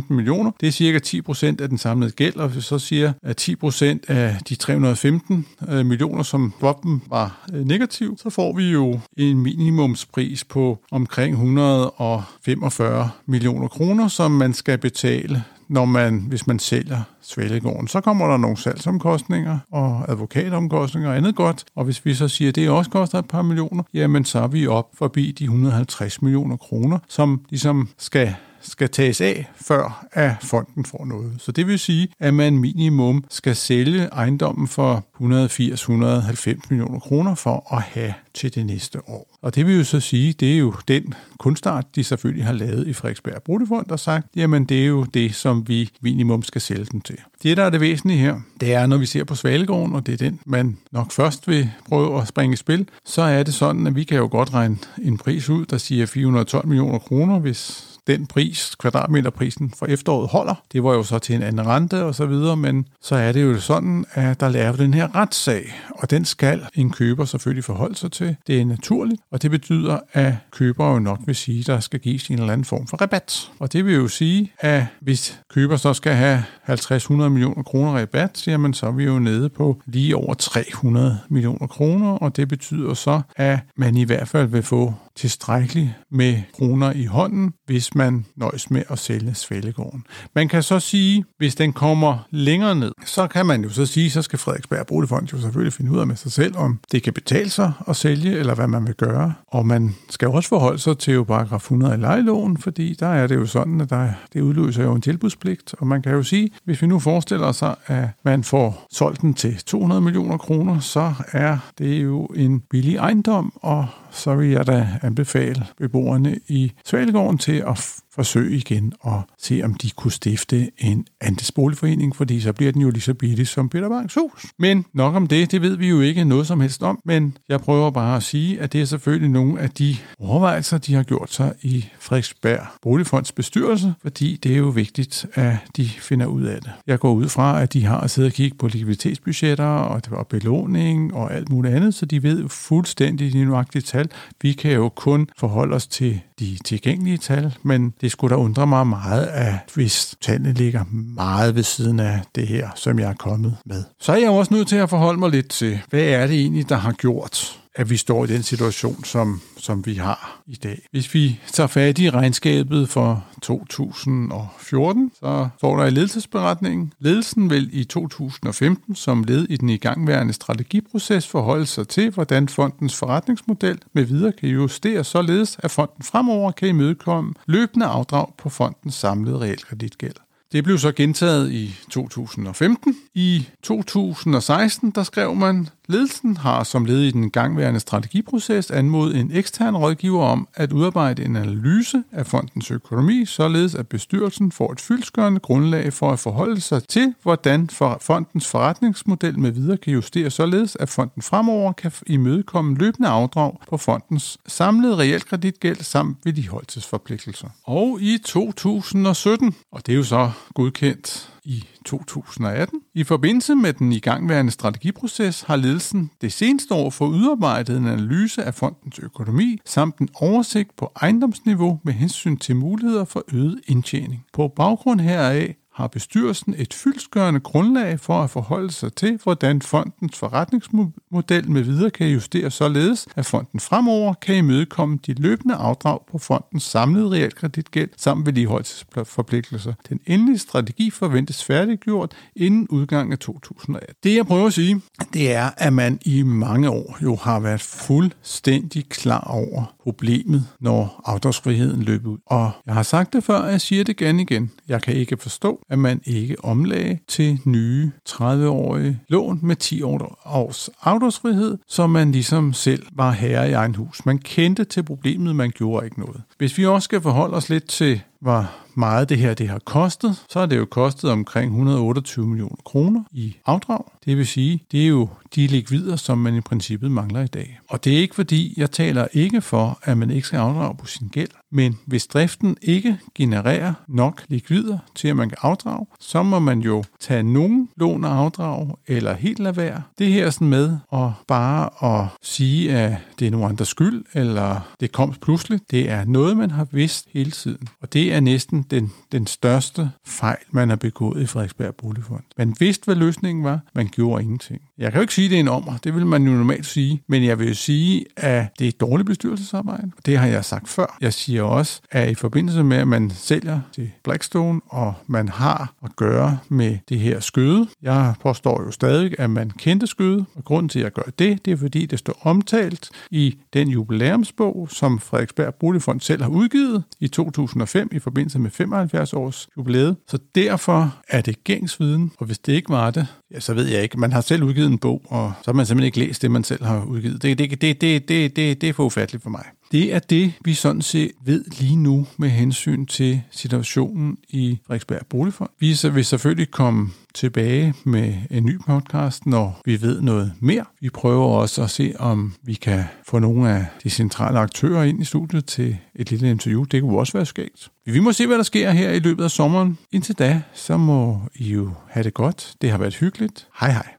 millioner. 0.09 0.28
Øh, 0.28 0.28
det 0.61 0.67
er 0.67 0.71
cirka 0.71 0.99
10 0.99 1.21
procent 1.21 1.61
af 1.61 1.69
den 1.69 1.77
samlede 1.77 2.11
gæld, 2.11 2.35
og 2.35 2.47
hvis 2.47 2.57
vi 2.57 2.61
så 2.61 2.79
siger, 2.79 3.13
at 3.23 3.37
10 3.37 3.55
procent 3.55 4.09
af 4.09 4.37
de 4.49 4.55
315 4.55 5.45
øh, 5.69 5.85
millioner, 5.85 6.23
som 6.23 6.53
swappen 6.59 7.01
var 7.09 7.47
øh, 7.53 7.65
negativ, 7.65 8.17
så 8.17 8.29
får 8.29 8.55
vi 8.55 8.71
jo 8.71 8.99
en 9.17 9.39
minimumspris 9.39 10.43
på 10.43 10.79
omkring 10.91 11.33
145 11.33 13.09
millioner 13.25 13.67
kroner, 13.67 14.07
som 14.07 14.31
man 14.31 14.53
skal 14.53 14.77
betale 14.77 15.43
når 15.69 15.85
man, 15.85 16.25
hvis 16.27 16.47
man 16.47 16.59
sælger 16.59 17.01
Svalegården, 17.21 17.87
så 17.87 18.01
kommer 18.01 18.27
der 18.27 18.37
nogle 18.37 18.57
salgsomkostninger 18.57 19.59
og 19.71 20.11
advokatomkostninger 20.11 21.09
og 21.09 21.17
andet 21.17 21.35
godt. 21.35 21.65
Og 21.75 21.85
hvis 21.85 22.05
vi 22.05 22.13
så 22.13 22.27
siger, 22.27 22.49
at 22.49 22.55
det 22.55 22.69
også 22.69 22.91
koster 22.91 23.19
et 23.19 23.27
par 23.27 23.41
millioner, 23.41 23.83
jamen 23.93 24.25
så 24.25 24.39
er 24.39 24.47
vi 24.47 24.67
op 24.67 24.89
forbi 24.93 25.31
de 25.31 25.43
150 25.43 26.21
millioner 26.21 26.57
kroner, 26.57 26.99
som 27.07 27.41
ligesom 27.49 27.89
skal 27.97 28.35
skal 28.61 28.89
tages 28.89 29.21
af, 29.21 29.49
før 29.55 30.05
at 30.11 30.31
fonden 30.41 30.85
får 30.85 31.05
noget. 31.05 31.31
Så 31.37 31.51
det 31.51 31.67
vil 31.67 31.79
sige, 31.79 32.07
at 32.19 32.33
man 32.33 32.57
minimum 32.57 33.23
skal 33.29 33.55
sælge 33.55 34.05
ejendommen 34.05 34.67
for 34.67 35.05
180-190 35.15 36.59
millioner 36.69 36.99
kroner 36.99 37.35
for 37.35 37.75
at 37.75 37.81
have 37.81 38.13
til 38.33 38.55
det 38.55 38.65
næste 38.65 39.09
år. 39.09 39.37
Og 39.41 39.55
det 39.55 39.65
vil 39.65 39.77
jo 39.77 39.83
så 39.83 39.99
sige, 39.99 40.33
det 40.33 40.53
er 40.53 40.57
jo 40.57 40.73
den 40.87 41.13
kunstart, 41.39 41.95
de 41.95 42.03
selvfølgelig 42.03 42.45
har 42.45 42.53
lavet 42.53 42.87
i 42.87 42.93
Frederiksberg 42.93 43.43
Brudefond 43.43 43.91
og 43.91 43.99
sagt, 43.99 44.27
jamen 44.35 44.65
det 44.65 44.81
er 44.81 44.85
jo 44.85 45.03
det, 45.03 45.35
som 45.35 45.67
vi 45.67 45.89
minimum 46.01 46.43
skal 46.43 46.61
sælge 46.61 46.85
den 46.85 47.01
til. 47.01 47.17
Det, 47.43 47.57
der 47.57 47.63
er 47.63 47.69
det 47.69 47.81
væsentlige 47.81 48.19
her, 48.19 48.39
det 48.59 48.73
er, 48.73 48.85
når 48.85 48.97
vi 48.97 49.05
ser 49.05 49.23
på 49.23 49.35
Svalegården, 49.35 49.95
og 49.95 50.05
det 50.05 50.13
er 50.13 50.17
den, 50.17 50.39
man 50.45 50.77
nok 50.91 51.11
først 51.11 51.47
vil 51.47 51.69
prøve 51.87 52.21
at 52.21 52.27
springe 52.27 52.53
i 52.53 52.57
spil, 52.57 52.87
så 53.05 53.21
er 53.21 53.43
det 53.43 53.53
sådan, 53.53 53.87
at 53.87 53.95
vi 53.95 54.03
kan 54.03 54.17
jo 54.17 54.27
godt 54.31 54.53
regne 54.53 54.77
en 55.01 55.17
pris 55.17 55.49
ud, 55.49 55.65
der 55.65 55.77
siger 55.77 56.05
412 56.05 56.67
millioner 56.67 56.99
kroner, 56.99 57.39
hvis 57.39 57.88
den 58.09 58.25
pris, 58.27 58.75
kvadratmeterprisen 58.79 59.73
for 59.77 59.85
efteråret 59.85 60.29
holder. 60.29 60.63
Det 60.73 60.83
var 60.83 60.93
jo 60.93 61.03
så 61.03 61.19
til 61.19 61.35
en 61.35 61.43
anden 61.43 61.67
rente 61.67 62.03
og 62.03 62.15
så 62.15 62.25
videre, 62.25 62.57
men 62.57 62.85
så 63.01 63.15
er 63.15 63.31
det 63.31 63.43
jo 63.43 63.59
sådan, 63.59 64.05
at 64.11 64.39
der 64.39 64.49
laver 64.49 64.75
den 64.75 64.93
her 64.93 65.15
retssag, 65.15 65.73
og 65.89 66.09
den 66.09 66.25
skal 66.25 66.61
en 66.75 66.89
køber 66.89 67.25
selvfølgelig 67.25 67.63
forholde 67.63 67.95
sig 67.95 68.11
til. 68.11 68.35
Det 68.47 68.61
er 68.61 68.65
naturligt, 68.65 69.21
og 69.31 69.41
det 69.41 69.51
betyder, 69.51 69.99
at 70.13 70.33
køber 70.51 70.91
jo 70.91 70.99
nok 70.99 71.19
vil 71.25 71.35
sige, 71.35 71.59
at 71.59 71.67
der 71.67 71.79
skal 71.79 71.99
gives 71.99 72.27
en 72.27 72.39
eller 72.39 72.53
anden 72.53 72.65
form 72.65 72.87
for 72.87 72.97
rabat. 72.97 73.51
Og 73.59 73.73
det 73.73 73.85
vil 73.85 73.95
jo 73.95 74.07
sige, 74.07 74.51
at 74.59 74.83
hvis 75.01 75.39
køber 75.53 75.77
så 75.77 75.93
skal 75.93 76.13
have 76.13 76.43
50-100 76.69 77.13
millioner 77.13 77.63
kroner 77.63 77.91
rabat, 77.91 78.47
jamen 78.47 78.73
så 78.73 78.85
er 78.87 78.91
vi 78.91 79.03
jo 79.03 79.19
nede 79.19 79.49
på 79.49 79.81
lige 79.85 80.15
over 80.15 80.33
300 80.33 81.19
millioner 81.29 81.67
kroner, 81.67 82.11
og 82.11 82.35
det 82.35 82.47
betyder 82.47 82.93
så, 82.93 83.21
at 83.35 83.59
man 83.75 83.97
i 83.97 84.03
hvert 84.03 84.27
fald 84.27 84.47
vil 84.47 84.63
få 84.63 84.93
tilstrækkeligt 85.19 85.89
med 86.11 86.41
kroner 86.53 86.93
i 86.93 87.05
hånden, 87.05 87.53
hvis 87.65 87.95
man 87.95 88.25
nøjes 88.35 88.71
med 88.71 88.83
at 88.89 88.99
sælge 88.99 89.35
Svalegården. 89.35 90.03
Man 90.35 90.47
kan 90.47 90.63
så 90.63 90.79
sige, 90.79 91.25
hvis 91.37 91.55
den 91.55 91.73
kommer 91.73 92.27
længere 92.31 92.75
ned, 92.75 92.91
så 93.05 93.27
kan 93.27 93.45
man 93.45 93.63
jo 93.63 93.69
så 93.69 93.85
sige, 93.85 94.09
så 94.09 94.21
skal 94.21 94.39
Frederiksberg 94.39 94.87
Boligfond 94.87 95.27
jo 95.33 95.41
selvfølgelig 95.41 95.73
finde 95.73 95.91
ud 95.91 95.99
af 95.99 96.07
med 96.07 96.15
sig 96.15 96.31
selv, 96.31 96.57
om 96.57 96.79
det 96.91 97.03
kan 97.03 97.13
betale 97.13 97.49
sig 97.49 97.71
at 97.87 97.95
sælge, 97.95 98.31
eller 98.31 98.55
hvad 98.55 98.67
man 98.67 98.87
vil 98.87 98.95
gøre. 98.95 99.33
Og 99.47 99.65
man 99.65 99.95
skal 100.09 100.27
også 100.27 100.49
forholde 100.49 100.79
sig 100.79 100.97
til 100.97 101.13
jo 101.13 101.23
paragraf 101.23 101.61
100 101.61 101.93
i 101.93 101.97
lejeloven, 101.97 102.57
fordi 102.57 102.95
der 102.99 103.07
er 103.07 103.27
det 103.27 103.35
jo 103.35 103.45
sådan, 103.45 103.81
at 103.81 103.89
der, 103.89 104.09
det 104.33 104.41
udløser 104.41 104.83
jo 104.83 104.93
en 104.93 105.01
tilbudspligt, 105.01 105.75
og 105.79 105.87
man 105.87 106.01
kan 106.01 106.11
jo 106.11 106.23
sige, 106.23 106.49
hvis 106.63 106.81
vi 106.81 106.87
nu 106.87 106.99
forestiller 106.99 107.51
sig, 107.51 107.75
at 107.87 108.07
man 108.25 108.43
får 108.43 108.87
solgt 108.91 109.21
den 109.21 109.33
til 109.33 109.57
200 109.57 110.01
millioner 110.01 110.37
kroner, 110.37 110.79
så 110.79 111.13
er 111.31 111.57
det 111.77 112.03
jo 112.03 112.25
en 112.25 112.59
billig 112.59 112.95
ejendom, 112.95 113.53
og 113.55 113.87
så 114.11 114.35
vil 114.35 114.49
jeg 114.49 114.67
da 114.67 114.87
anbefale 115.01 115.65
beboerne 115.77 116.39
i 116.47 116.71
Svalegården 116.85 117.37
til 117.37 117.63
at 117.67 117.95
forsøge 118.19 118.57
igen 118.57 118.93
og 118.99 119.21
se, 119.37 119.61
om 119.63 119.73
de 119.73 119.89
kunne 119.91 120.11
stifte 120.11 120.71
en 120.77 121.05
andelsboligforening, 121.21 122.15
fordi 122.15 122.41
så 122.41 122.53
bliver 122.53 122.71
den 122.71 122.81
jo 122.81 122.89
lige 122.89 123.01
så 123.01 123.13
billig 123.13 123.47
som 123.47 123.69
Peter 123.69 123.89
Banks 123.89 124.13
hus. 124.13 124.45
Men 124.57 124.85
nok 124.93 125.15
om 125.15 125.27
det, 125.27 125.51
det 125.51 125.61
ved 125.61 125.77
vi 125.77 125.89
jo 125.89 126.01
ikke 126.01 126.23
noget 126.23 126.47
som 126.47 126.61
helst 126.61 126.83
om, 126.83 126.99
men 127.05 127.37
jeg 127.49 127.59
prøver 127.59 127.91
bare 127.91 128.15
at 128.17 128.23
sige, 128.23 128.61
at 128.61 128.73
det 128.73 128.81
er 128.81 128.85
selvfølgelig 128.85 129.29
nogle 129.29 129.59
af 129.59 129.69
de 129.69 129.95
overvejelser, 130.19 130.77
de 130.77 130.93
har 130.93 131.03
gjort 131.03 131.33
sig 131.33 131.53
i 131.61 131.85
Frederiksberg 131.99 132.59
Boligfonds 132.81 133.31
bestyrelse, 133.31 133.93
fordi 134.01 134.39
det 134.43 134.53
er 134.53 134.57
jo 134.57 134.69
vigtigt, 134.69 135.25
at 135.33 135.57
de 135.77 135.89
finder 135.89 136.25
ud 136.25 136.43
af 136.43 136.61
det. 136.61 136.71
Jeg 136.87 136.99
går 136.99 137.13
ud 137.13 137.29
fra, 137.29 137.61
at 137.61 137.73
de 137.73 137.85
har 137.85 138.07
siddet 138.07 138.31
og 138.31 138.35
kigget 138.35 138.59
på 138.59 138.67
likviditetsbudgetter 138.67 139.65
og, 139.65 140.01
og 140.11 140.27
belåning 140.27 141.13
og 141.13 141.33
alt 141.33 141.49
muligt 141.49 141.75
andet, 141.75 141.93
så 141.93 142.05
de 142.05 142.23
ved 142.23 142.49
fuldstændig 142.49 143.33
de 143.33 143.45
nøjagtige 143.45 143.81
tal. 143.81 144.09
Vi 144.41 144.53
kan 144.53 144.71
jo 144.71 144.89
kun 144.89 145.27
forholde 145.37 145.75
os 145.75 145.87
til 145.87 146.21
de 146.39 146.57
tilgængelige 146.65 147.17
tal, 147.17 147.55
men 147.63 147.93
det 148.01 148.08
skulle 148.09 148.35
da 148.35 148.39
undre 148.39 148.67
mig 148.67 148.87
meget, 148.87 149.25
at 149.25 149.53
hvis 149.73 150.15
tallene 150.21 150.53
ligger 150.53 150.83
meget 151.15 151.55
ved 151.55 151.63
siden 151.63 151.99
af 151.99 152.21
det 152.35 152.47
her, 152.47 152.69
som 152.75 152.99
jeg 152.99 153.09
er 153.09 153.13
kommet 153.13 153.57
med. 153.65 153.83
Så 153.99 154.11
er 154.11 154.17
jeg 154.17 154.29
også 154.29 154.53
nødt 154.53 154.67
til 154.67 154.75
at 154.75 154.89
forholde 154.89 155.19
mig 155.19 155.29
lidt 155.29 155.49
til, 155.49 155.79
hvad 155.89 156.03
er 156.03 156.27
det 156.27 156.39
egentlig, 156.39 156.69
der 156.69 156.75
har 156.75 156.91
gjort, 156.91 157.58
at 157.75 157.89
vi 157.89 157.97
står 157.97 158.23
i 158.23 158.27
den 158.27 158.43
situation, 158.43 159.03
som, 159.03 159.41
som 159.57 159.85
vi 159.85 159.93
har 159.93 160.41
i 160.47 160.55
dag. 160.55 160.81
Hvis 160.91 161.13
vi 161.13 161.39
tager 161.51 161.67
fat 161.67 161.99
i 161.99 162.09
regnskabet 162.09 162.89
for 162.89 163.25
2014, 163.41 165.11
så 165.19 165.49
står 165.57 165.77
der 165.77 165.85
i 165.85 165.89
ledelsesberetningen, 165.89 166.93
ledelsen 166.99 167.49
vil 167.49 167.69
i 167.71 167.83
2015 167.83 168.95
som 168.95 169.23
led 169.23 169.45
i 169.49 169.57
den 169.57 169.69
igangværende 169.69 170.33
strategiproces 170.33 171.27
forholde 171.27 171.65
sig 171.65 171.87
til, 171.87 172.09
hvordan 172.09 172.47
fondens 172.47 172.95
forretningsmodel 172.95 173.79
med 173.93 174.03
videre 174.03 174.31
kan 174.31 174.49
justeres 174.49 175.07
således, 175.07 175.57
at 175.63 175.71
fonden 175.71 176.03
fremover 176.03 176.51
kan 176.51 176.67
imødekomme 176.67 177.33
løbende 177.45 177.85
afdrag 177.85 178.33
på 178.37 178.49
fondens 178.49 178.95
samlede 178.95 179.39
realkreditgæld. 179.39 180.15
Det 180.51 180.63
blev 180.63 180.77
så 180.77 180.91
gentaget 180.91 181.51
i 181.51 181.75
2015. 181.89 182.95
I 183.15 183.47
2016 183.63 184.91
der 184.91 185.03
skrev 185.03 185.35
man, 185.35 185.69
ledelsen 185.89 186.37
har 186.37 186.63
som 186.63 186.85
led 186.85 187.01
i 187.01 187.11
den 187.11 187.29
gangværende 187.29 187.79
strategiproces 187.79 188.71
anmodet 188.71 189.17
en 189.19 189.31
ekstern 189.33 189.75
rådgiver 189.75 190.23
om 190.23 190.47
at 190.55 190.71
udarbejde 190.71 191.25
en 191.25 191.35
analyse 191.35 192.03
af 192.11 192.27
fondens 192.27 192.71
økonomi, 192.71 193.25
således 193.25 193.75
at 193.75 193.87
bestyrelsen 193.87 194.51
får 194.51 194.71
et 194.71 194.81
fyldskørende 194.81 195.39
grundlag 195.39 195.93
for 195.93 196.11
at 196.11 196.19
forholde 196.19 196.61
sig 196.61 196.83
til, 196.83 197.13
hvordan 197.23 197.69
fondens 198.01 198.47
forretningsmodel 198.47 199.39
med 199.39 199.51
videre 199.51 199.77
kan 199.77 199.93
justeres 199.93 200.33
således, 200.33 200.77
at 200.79 200.89
fonden 200.89 201.21
fremover 201.21 201.73
kan 201.73 201.91
imødekomme 202.07 202.77
løbende 202.77 203.09
afdrag 203.09 203.57
på 203.69 203.77
fondens 203.77 204.37
samlede 204.47 204.95
realkreditgæld 204.95 205.83
samt 205.83 206.17
vedligeholdelsesforpligtelser. 206.23 207.47
Og 207.63 207.97
i 208.01 208.17
2017, 208.25 209.55
og 209.71 209.85
det 209.85 209.91
er 209.91 209.97
jo 209.97 210.03
så 210.03 210.31
godkendt 210.53 211.29
i 211.43 211.63
2018. 211.85 212.81
I 212.93 213.03
forbindelse 213.03 213.55
med 213.55 213.73
den 213.73 213.91
igangværende 213.91 214.51
strategiproces 214.51 215.41
har 215.41 215.55
ledelsen 215.55 216.11
det 216.21 216.33
seneste 216.33 216.73
år 216.73 216.89
fået 216.89 217.09
udarbejdet 217.09 217.77
en 217.77 217.87
analyse 217.87 218.43
af 218.43 218.53
fondens 218.53 218.99
økonomi 218.99 219.57
samt 219.65 219.97
en 219.97 220.09
oversigt 220.15 220.75
på 220.75 220.91
ejendomsniveau 221.01 221.79
med 221.83 221.93
hensyn 221.93 222.37
til 222.37 222.55
muligheder 222.55 223.05
for 223.05 223.23
øget 223.33 223.61
indtjening. 223.67 224.25
På 224.33 224.47
baggrund 224.47 225.01
heraf 225.01 225.55
har 225.79 225.87
bestyrelsen 225.87 226.55
et 226.57 226.73
fyldsgørende 226.73 227.39
grundlag 227.39 227.99
for 227.99 228.23
at 228.23 228.29
forholde 228.29 228.71
sig 228.71 228.93
til, 228.93 229.19
hvordan 229.23 229.61
fondens 229.61 230.17
forretningsmodel 230.17 231.51
med 231.51 231.61
videre 231.61 231.89
kan 231.89 232.07
justeres 232.07 232.53
således, 232.53 233.07
at 233.15 233.25
fonden 233.25 233.59
fremover 233.59 234.13
kan 234.13 234.35
imødekomme 234.35 234.99
de 235.05 235.13
løbende 235.13 235.55
afdrag 235.55 235.99
på 236.11 236.17
fondens 236.17 236.63
samlede 236.63 237.09
realkreditgæld 237.09 237.89
samt 237.97 238.25
vedligeholdelsesforpligtelser. 238.25 239.73
Den 239.89 239.99
endelige 240.07 240.37
strategi 240.37 240.89
forventes 240.89 241.43
færdiggjort 241.43 242.15
inden 242.35 242.67
udgangen 242.67 243.11
af 243.11 243.19
2018. 243.19 243.95
Det 244.03 244.15
jeg 244.15 244.25
prøver 244.25 244.47
at 244.47 244.53
sige, 244.53 244.81
det 245.13 245.31
er, 245.31 245.49
at 245.57 245.73
man 245.73 245.99
i 246.05 246.23
mange 246.23 246.69
år 246.69 246.97
jo 247.03 247.15
har 247.15 247.39
været 247.39 247.61
fuldstændig 247.61 248.89
klar 248.89 249.27
over 249.27 249.75
problemet, 249.83 250.47
når 250.59 251.01
afdragsfriheden 251.05 251.83
løber 251.83 252.09
ud. 252.09 252.17
Og 252.25 252.51
jeg 252.65 252.73
har 252.73 252.83
sagt 252.83 253.13
det 253.13 253.23
før, 253.23 253.37
og 253.37 253.51
jeg 253.51 253.61
siger 253.61 253.83
det 253.83 254.01
igen 254.01 254.19
igen. 254.19 254.51
Jeg 254.67 254.81
kan 254.81 254.93
ikke 254.93 255.17
forstå, 255.17 255.63
at 255.69 255.79
man 255.79 256.01
ikke 256.05 256.45
omlagde 256.45 256.97
til 257.07 257.39
nye 257.45 257.91
30-årige 258.09 258.99
lån 259.07 259.39
med 259.43 259.55
10 259.55 259.81
års 259.81 260.69
afdragsfrihed, 260.81 261.57
så 261.67 261.87
man 261.87 262.11
ligesom 262.11 262.53
selv 262.53 262.85
var 262.91 263.11
herre 263.11 263.49
i 263.49 263.53
egen 263.53 263.75
hus. 263.75 264.05
Man 264.05 264.17
kendte 264.17 264.63
til 264.63 264.83
problemet, 264.83 265.35
man 265.35 265.51
gjorde 265.51 265.85
ikke 265.85 265.99
noget. 265.99 266.21
Hvis 266.37 266.57
vi 266.57 266.65
også 266.65 266.85
skal 266.85 267.01
forholde 267.01 267.35
os 267.35 267.49
lidt 267.49 267.67
til, 267.67 268.01
hvor 268.21 268.51
meget 268.75 269.09
det 269.09 269.17
her 269.17 269.33
det 269.33 269.49
har 269.49 269.59
kostet, 269.59 270.25
så 270.29 270.39
har 270.39 270.45
det 270.45 270.57
jo 270.57 270.65
kostet 270.65 271.11
omkring 271.11 271.51
128 271.51 272.27
millioner 272.27 272.55
kroner 272.65 273.03
i 273.11 273.35
afdrag. 273.45 273.83
Det 274.05 274.17
vil 274.17 274.27
sige, 274.27 274.63
det 274.71 274.83
er 274.83 274.87
jo 274.87 275.09
de 275.35 275.47
likvider, 275.47 275.95
som 275.95 276.17
man 276.17 276.35
i 276.35 276.41
princippet 276.41 276.91
mangler 276.91 277.21
i 277.21 277.27
dag. 277.27 277.59
Og 277.69 277.83
det 277.83 277.93
er 277.93 277.97
ikke 277.97 278.15
fordi, 278.15 278.53
jeg 278.57 278.71
taler 278.71 279.07
ikke 279.13 279.41
for, 279.41 279.79
at 279.83 279.97
man 279.97 280.11
ikke 280.11 280.27
skal 280.27 280.37
afdrage 280.37 280.75
på 280.77 280.85
sin 280.85 281.07
gæld, 281.07 281.29
men 281.51 281.77
hvis 281.85 282.07
driften 282.07 282.57
ikke 282.61 282.97
genererer 283.15 283.73
nok 283.87 284.23
likvider 284.27 284.77
til, 284.95 285.07
at 285.07 285.15
man 285.15 285.29
kan 285.29 285.37
afdrage, 285.41 285.85
så 285.99 286.23
må 286.23 286.39
man 286.39 286.59
jo 286.59 286.83
tage 286.99 287.23
nogen 287.23 287.69
lån 287.77 288.03
og 288.03 288.17
afdrag, 288.17 288.77
eller 288.87 289.13
helt 289.13 289.39
lade 289.39 289.57
være. 289.57 289.81
Det 289.97 290.07
her 290.07 290.29
sådan 290.29 290.47
med 290.47 290.77
at 290.93 291.09
bare 291.27 291.69
at 292.01 292.07
sige, 292.21 292.71
at 292.71 292.97
det 293.19 293.27
er 293.27 293.31
nogen 293.31 293.49
andres 293.49 293.67
skyld, 293.67 294.03
eller 294.13 294.69
det 294.79 294.91
kom 294.91 295.13
pludselig, 295.21 295.59
det 295.71 295.89
er 295.89 296.05
noget, 296.05 296.37
man 296.37 296.51
har 296.51 296.67
vidst 296.71 297.07
hele 297.13 297.31
tiden. 297.31 297.67
Og 297.81 297.93
det 297.93 298.08
er 298.11 298.19
næsten 298.19 298.65
den, 298.71 298.91
den 299.11 299.27
største 299.27 299.91
fejl, 300.05 300.37
man 300.51 300.69
har 300.69 300.75
begået 300.75 301.21
i 301.21 301.25
Frederiksberg 301.25 301.75
Boligfond. 301.75 302.23
Man 302.37 302.55
vidste, 302.59 302.85
hvad 302.85 302.95
løsningen 302.95 303.43
var, 303.43 303.59
man 303.73 303.87
gjorde 303.87 304.23
ingenting. 304.23 304.61
Jeg 304.79 304.91
kan 304.91 304.99
jo 304.99 305.01
ikke 305.01 305.13
sige, 305.13 305.25
at 305.25 305.29
det 305.31 305.35
er 305.35 305.39
en 305.39 305.47
ommer, 305.47 305.77
det 305.77 305.95
vil 305.95 306.05
man 306.05 306.27
jo 306.27 306.31
normalt 306.31 306.65
sige, 306.65 307.03
men 307.07 307.23
jeg 307.23 307.39
vil 307.39 307.47
jo 307.47 307.53
sige, 307.53 308.05
at 308.17 308.45
det 308.59 308.65
er 308.65 308.69
et 308.69 308.79
dårligt 308.79 309.07
bestyrelsesarbejde. 309.07 309.91
Det 310.05 310.17
har 310.17 310.27
jeg 310.27 310.45
sagt 310.45 310.69
før. 310.69 310.97
Jeg 311.01 311.13
siger 311.13 311.43
også, 311.43 311.81
at 311.91 312.11
i 312.11 312.15
forbindelse 312.15 312.63
med, 312.63 312.77
at 312.77 312.87
man 312.87 313.09
sælger 313.09 313.59
til 313.73 313.91
Blackstone, 314.03 314.61
og 314.67 314.93
man 315.07 315.29
har 315.29 315.73
at 315.83 315.95
gøre 315.95 316.37
med 316.49 316.77
det 316.89 316.99
her 316.99 317.19
skøde, 317.19 317.67
jeg 317.81 318.13
påstår 318.21 318.63
jo 318.63 318.71
stadig, 318.71 319.19
at 319.19 319.29
man 319.29 319.49
kendte 319.49 319.87
skøde, 319.87 320.25
og 320.35 320.45
grunden 320.45 320.69
til, 320.69 320.79
at 320.79 320.83
jeg 320.83 320.91
gør 320.91 321.11
det, 321.19 321.45
det 321.45 321.53
er 321.53 321.57
fordi, 321.57 321.85
det 321.85 321.99
står 321.99 322.17
omtalt 322.21 322.89
i 323.11 323.37
den 323.53 323.67
jubilæumsbog, 323.67 324.67
som 324.71 324.99
Frederiksberg 324.99 325.55
Boligfond 325.55 326.01
selv 326.01 326.21
har 326.21 326.29
udgivet 326.29 326.83
i 326.99 327.07
2005 327.07 327.89
i 327.91 327.99
forbindelse 327.99 328.39
med 328.39 328.51
75 328.51 329.13
års 329.13 329.49
jubilæet. 329.57 329.95
Så 330.07 330.17
derfor 330.35 330.95
er 331.09 331.21
det 331.21 331.43
gængsviden, 331.43 332.11
og 332.17 332.25
hvis 332.25 332.39
det 332.39 332.53
ikke 332.53 332.69
var 332.69 332.91
det, 332.91 333.07
ja, 333.33 333.39
så 333.39 333.53
ved 333.53 333.67
jeg 333.67 333.83
ikke. 333.83 333.99
Man 333.99 334.11
har 334.11 334.21
selv 334.21 334.43
udgivet 334.43 334.68
en 334.71 334.77
bog, 334.77 335.01
og 335.05 335.33
så 335.41 335.51
har 335.51 335.53
man 335.53 335.65
simpelthen 335.65 335.85
ikke 335.85 335.99
læst 335.99 336.21
det, 336.21 336.31
man 336.31 336.43
selv 336.43 336.63
har 336.63 336.83
udgivet. 336.83 337.21
Det, 337.21 337.37
det, 337.37 337.61
det, 337.61 337.81
det, 337.81 338.09
det, 338.09 338.35
det, 338.35 338.61
det 338.61 338.69
er 338.69 338.73
for 338.73 338.85
ufatteligt 338.85 339.23
for 339.23 339.29
mig. 339.29 339.43
Det 339.71 339.93
er 339.93 339.99
det, 339.99 340.33
vi 340.45 340.53
sådan 340.53 340.81
set 340.81 341.11
ved 341.25 341.45
lige 341.59 341.75
nu 341.75 342.07
med 342.17 342.29
hensyn 342.29 342.85
til 342.85 343.21
situationen 343.31 344.17
i 344.29 344.59
Frederiksberg 344.67 345.05
Boligfond. 345.09 345.49
Vi 345.59 345.77
vil 345.93 346.05
selvfølgelig 346.05 346.51
komme 346.51 346.89
tilbage 347.13 347.73
med 347.83 348.13
en 348.31 348.45
ny 348.45 348.59
podcast, 348.59 349.25
når 349.25 349.61
vi 349.65 349.81
ved 349.81 350.01
noget 350.01 350.33
mere. 350.39 350.65
Vi 350.81 350.89
prøver 350.89 351.25
også 351.25 351.63
at 351.63 351.69
se, 351.69 351.93
om 351.99 352.33
vi 352.43 352.53
kan 352.53 352.83
få 353.07 353.19
nogle 353.19 353.49
af 353.49 353.65
de 353.83 353.89
centrale 353.89 354.39
aktører 354.39 354.83
ind 354.83 355.01
i 355.01 355.05
studiet 355.05 355.45
til 355.45 355.77
et 355.95 356.11
lille 356.11 356.29
interview. 356.31 356.63
Det 356.63 356.81
kunne 356.81 356.99
også 356.99 357.13
være 357.13 357.25
skægt. 357.25 357.69
Vi 357.85 357.99
må 357.99 358.11
se, 358.11 358.27
hvad 358.27 358.37
der 358.37 358.43
sker 358.43 358.71
her 358.71 358.91
i 358.91 358.99
løbet 358.99 359.23
af 359.23 359.31
sommeren. 359.31 359.77
Indtil 359.91 360.15
da, 360.15 360.41
så 360.53 360.77
må 360.77 361.21
I 361.35 361.49
jo 361.49 361.71
have 361.89 362.03
det 362.03 362.13
godt. 362.13 362.53
Det 362.61 362.71
har 362.71 362.77
været 362.77 362.95
hyggeligt. 362.95 363.47
Hej 363.59 363.71
hej. 363.71 363.98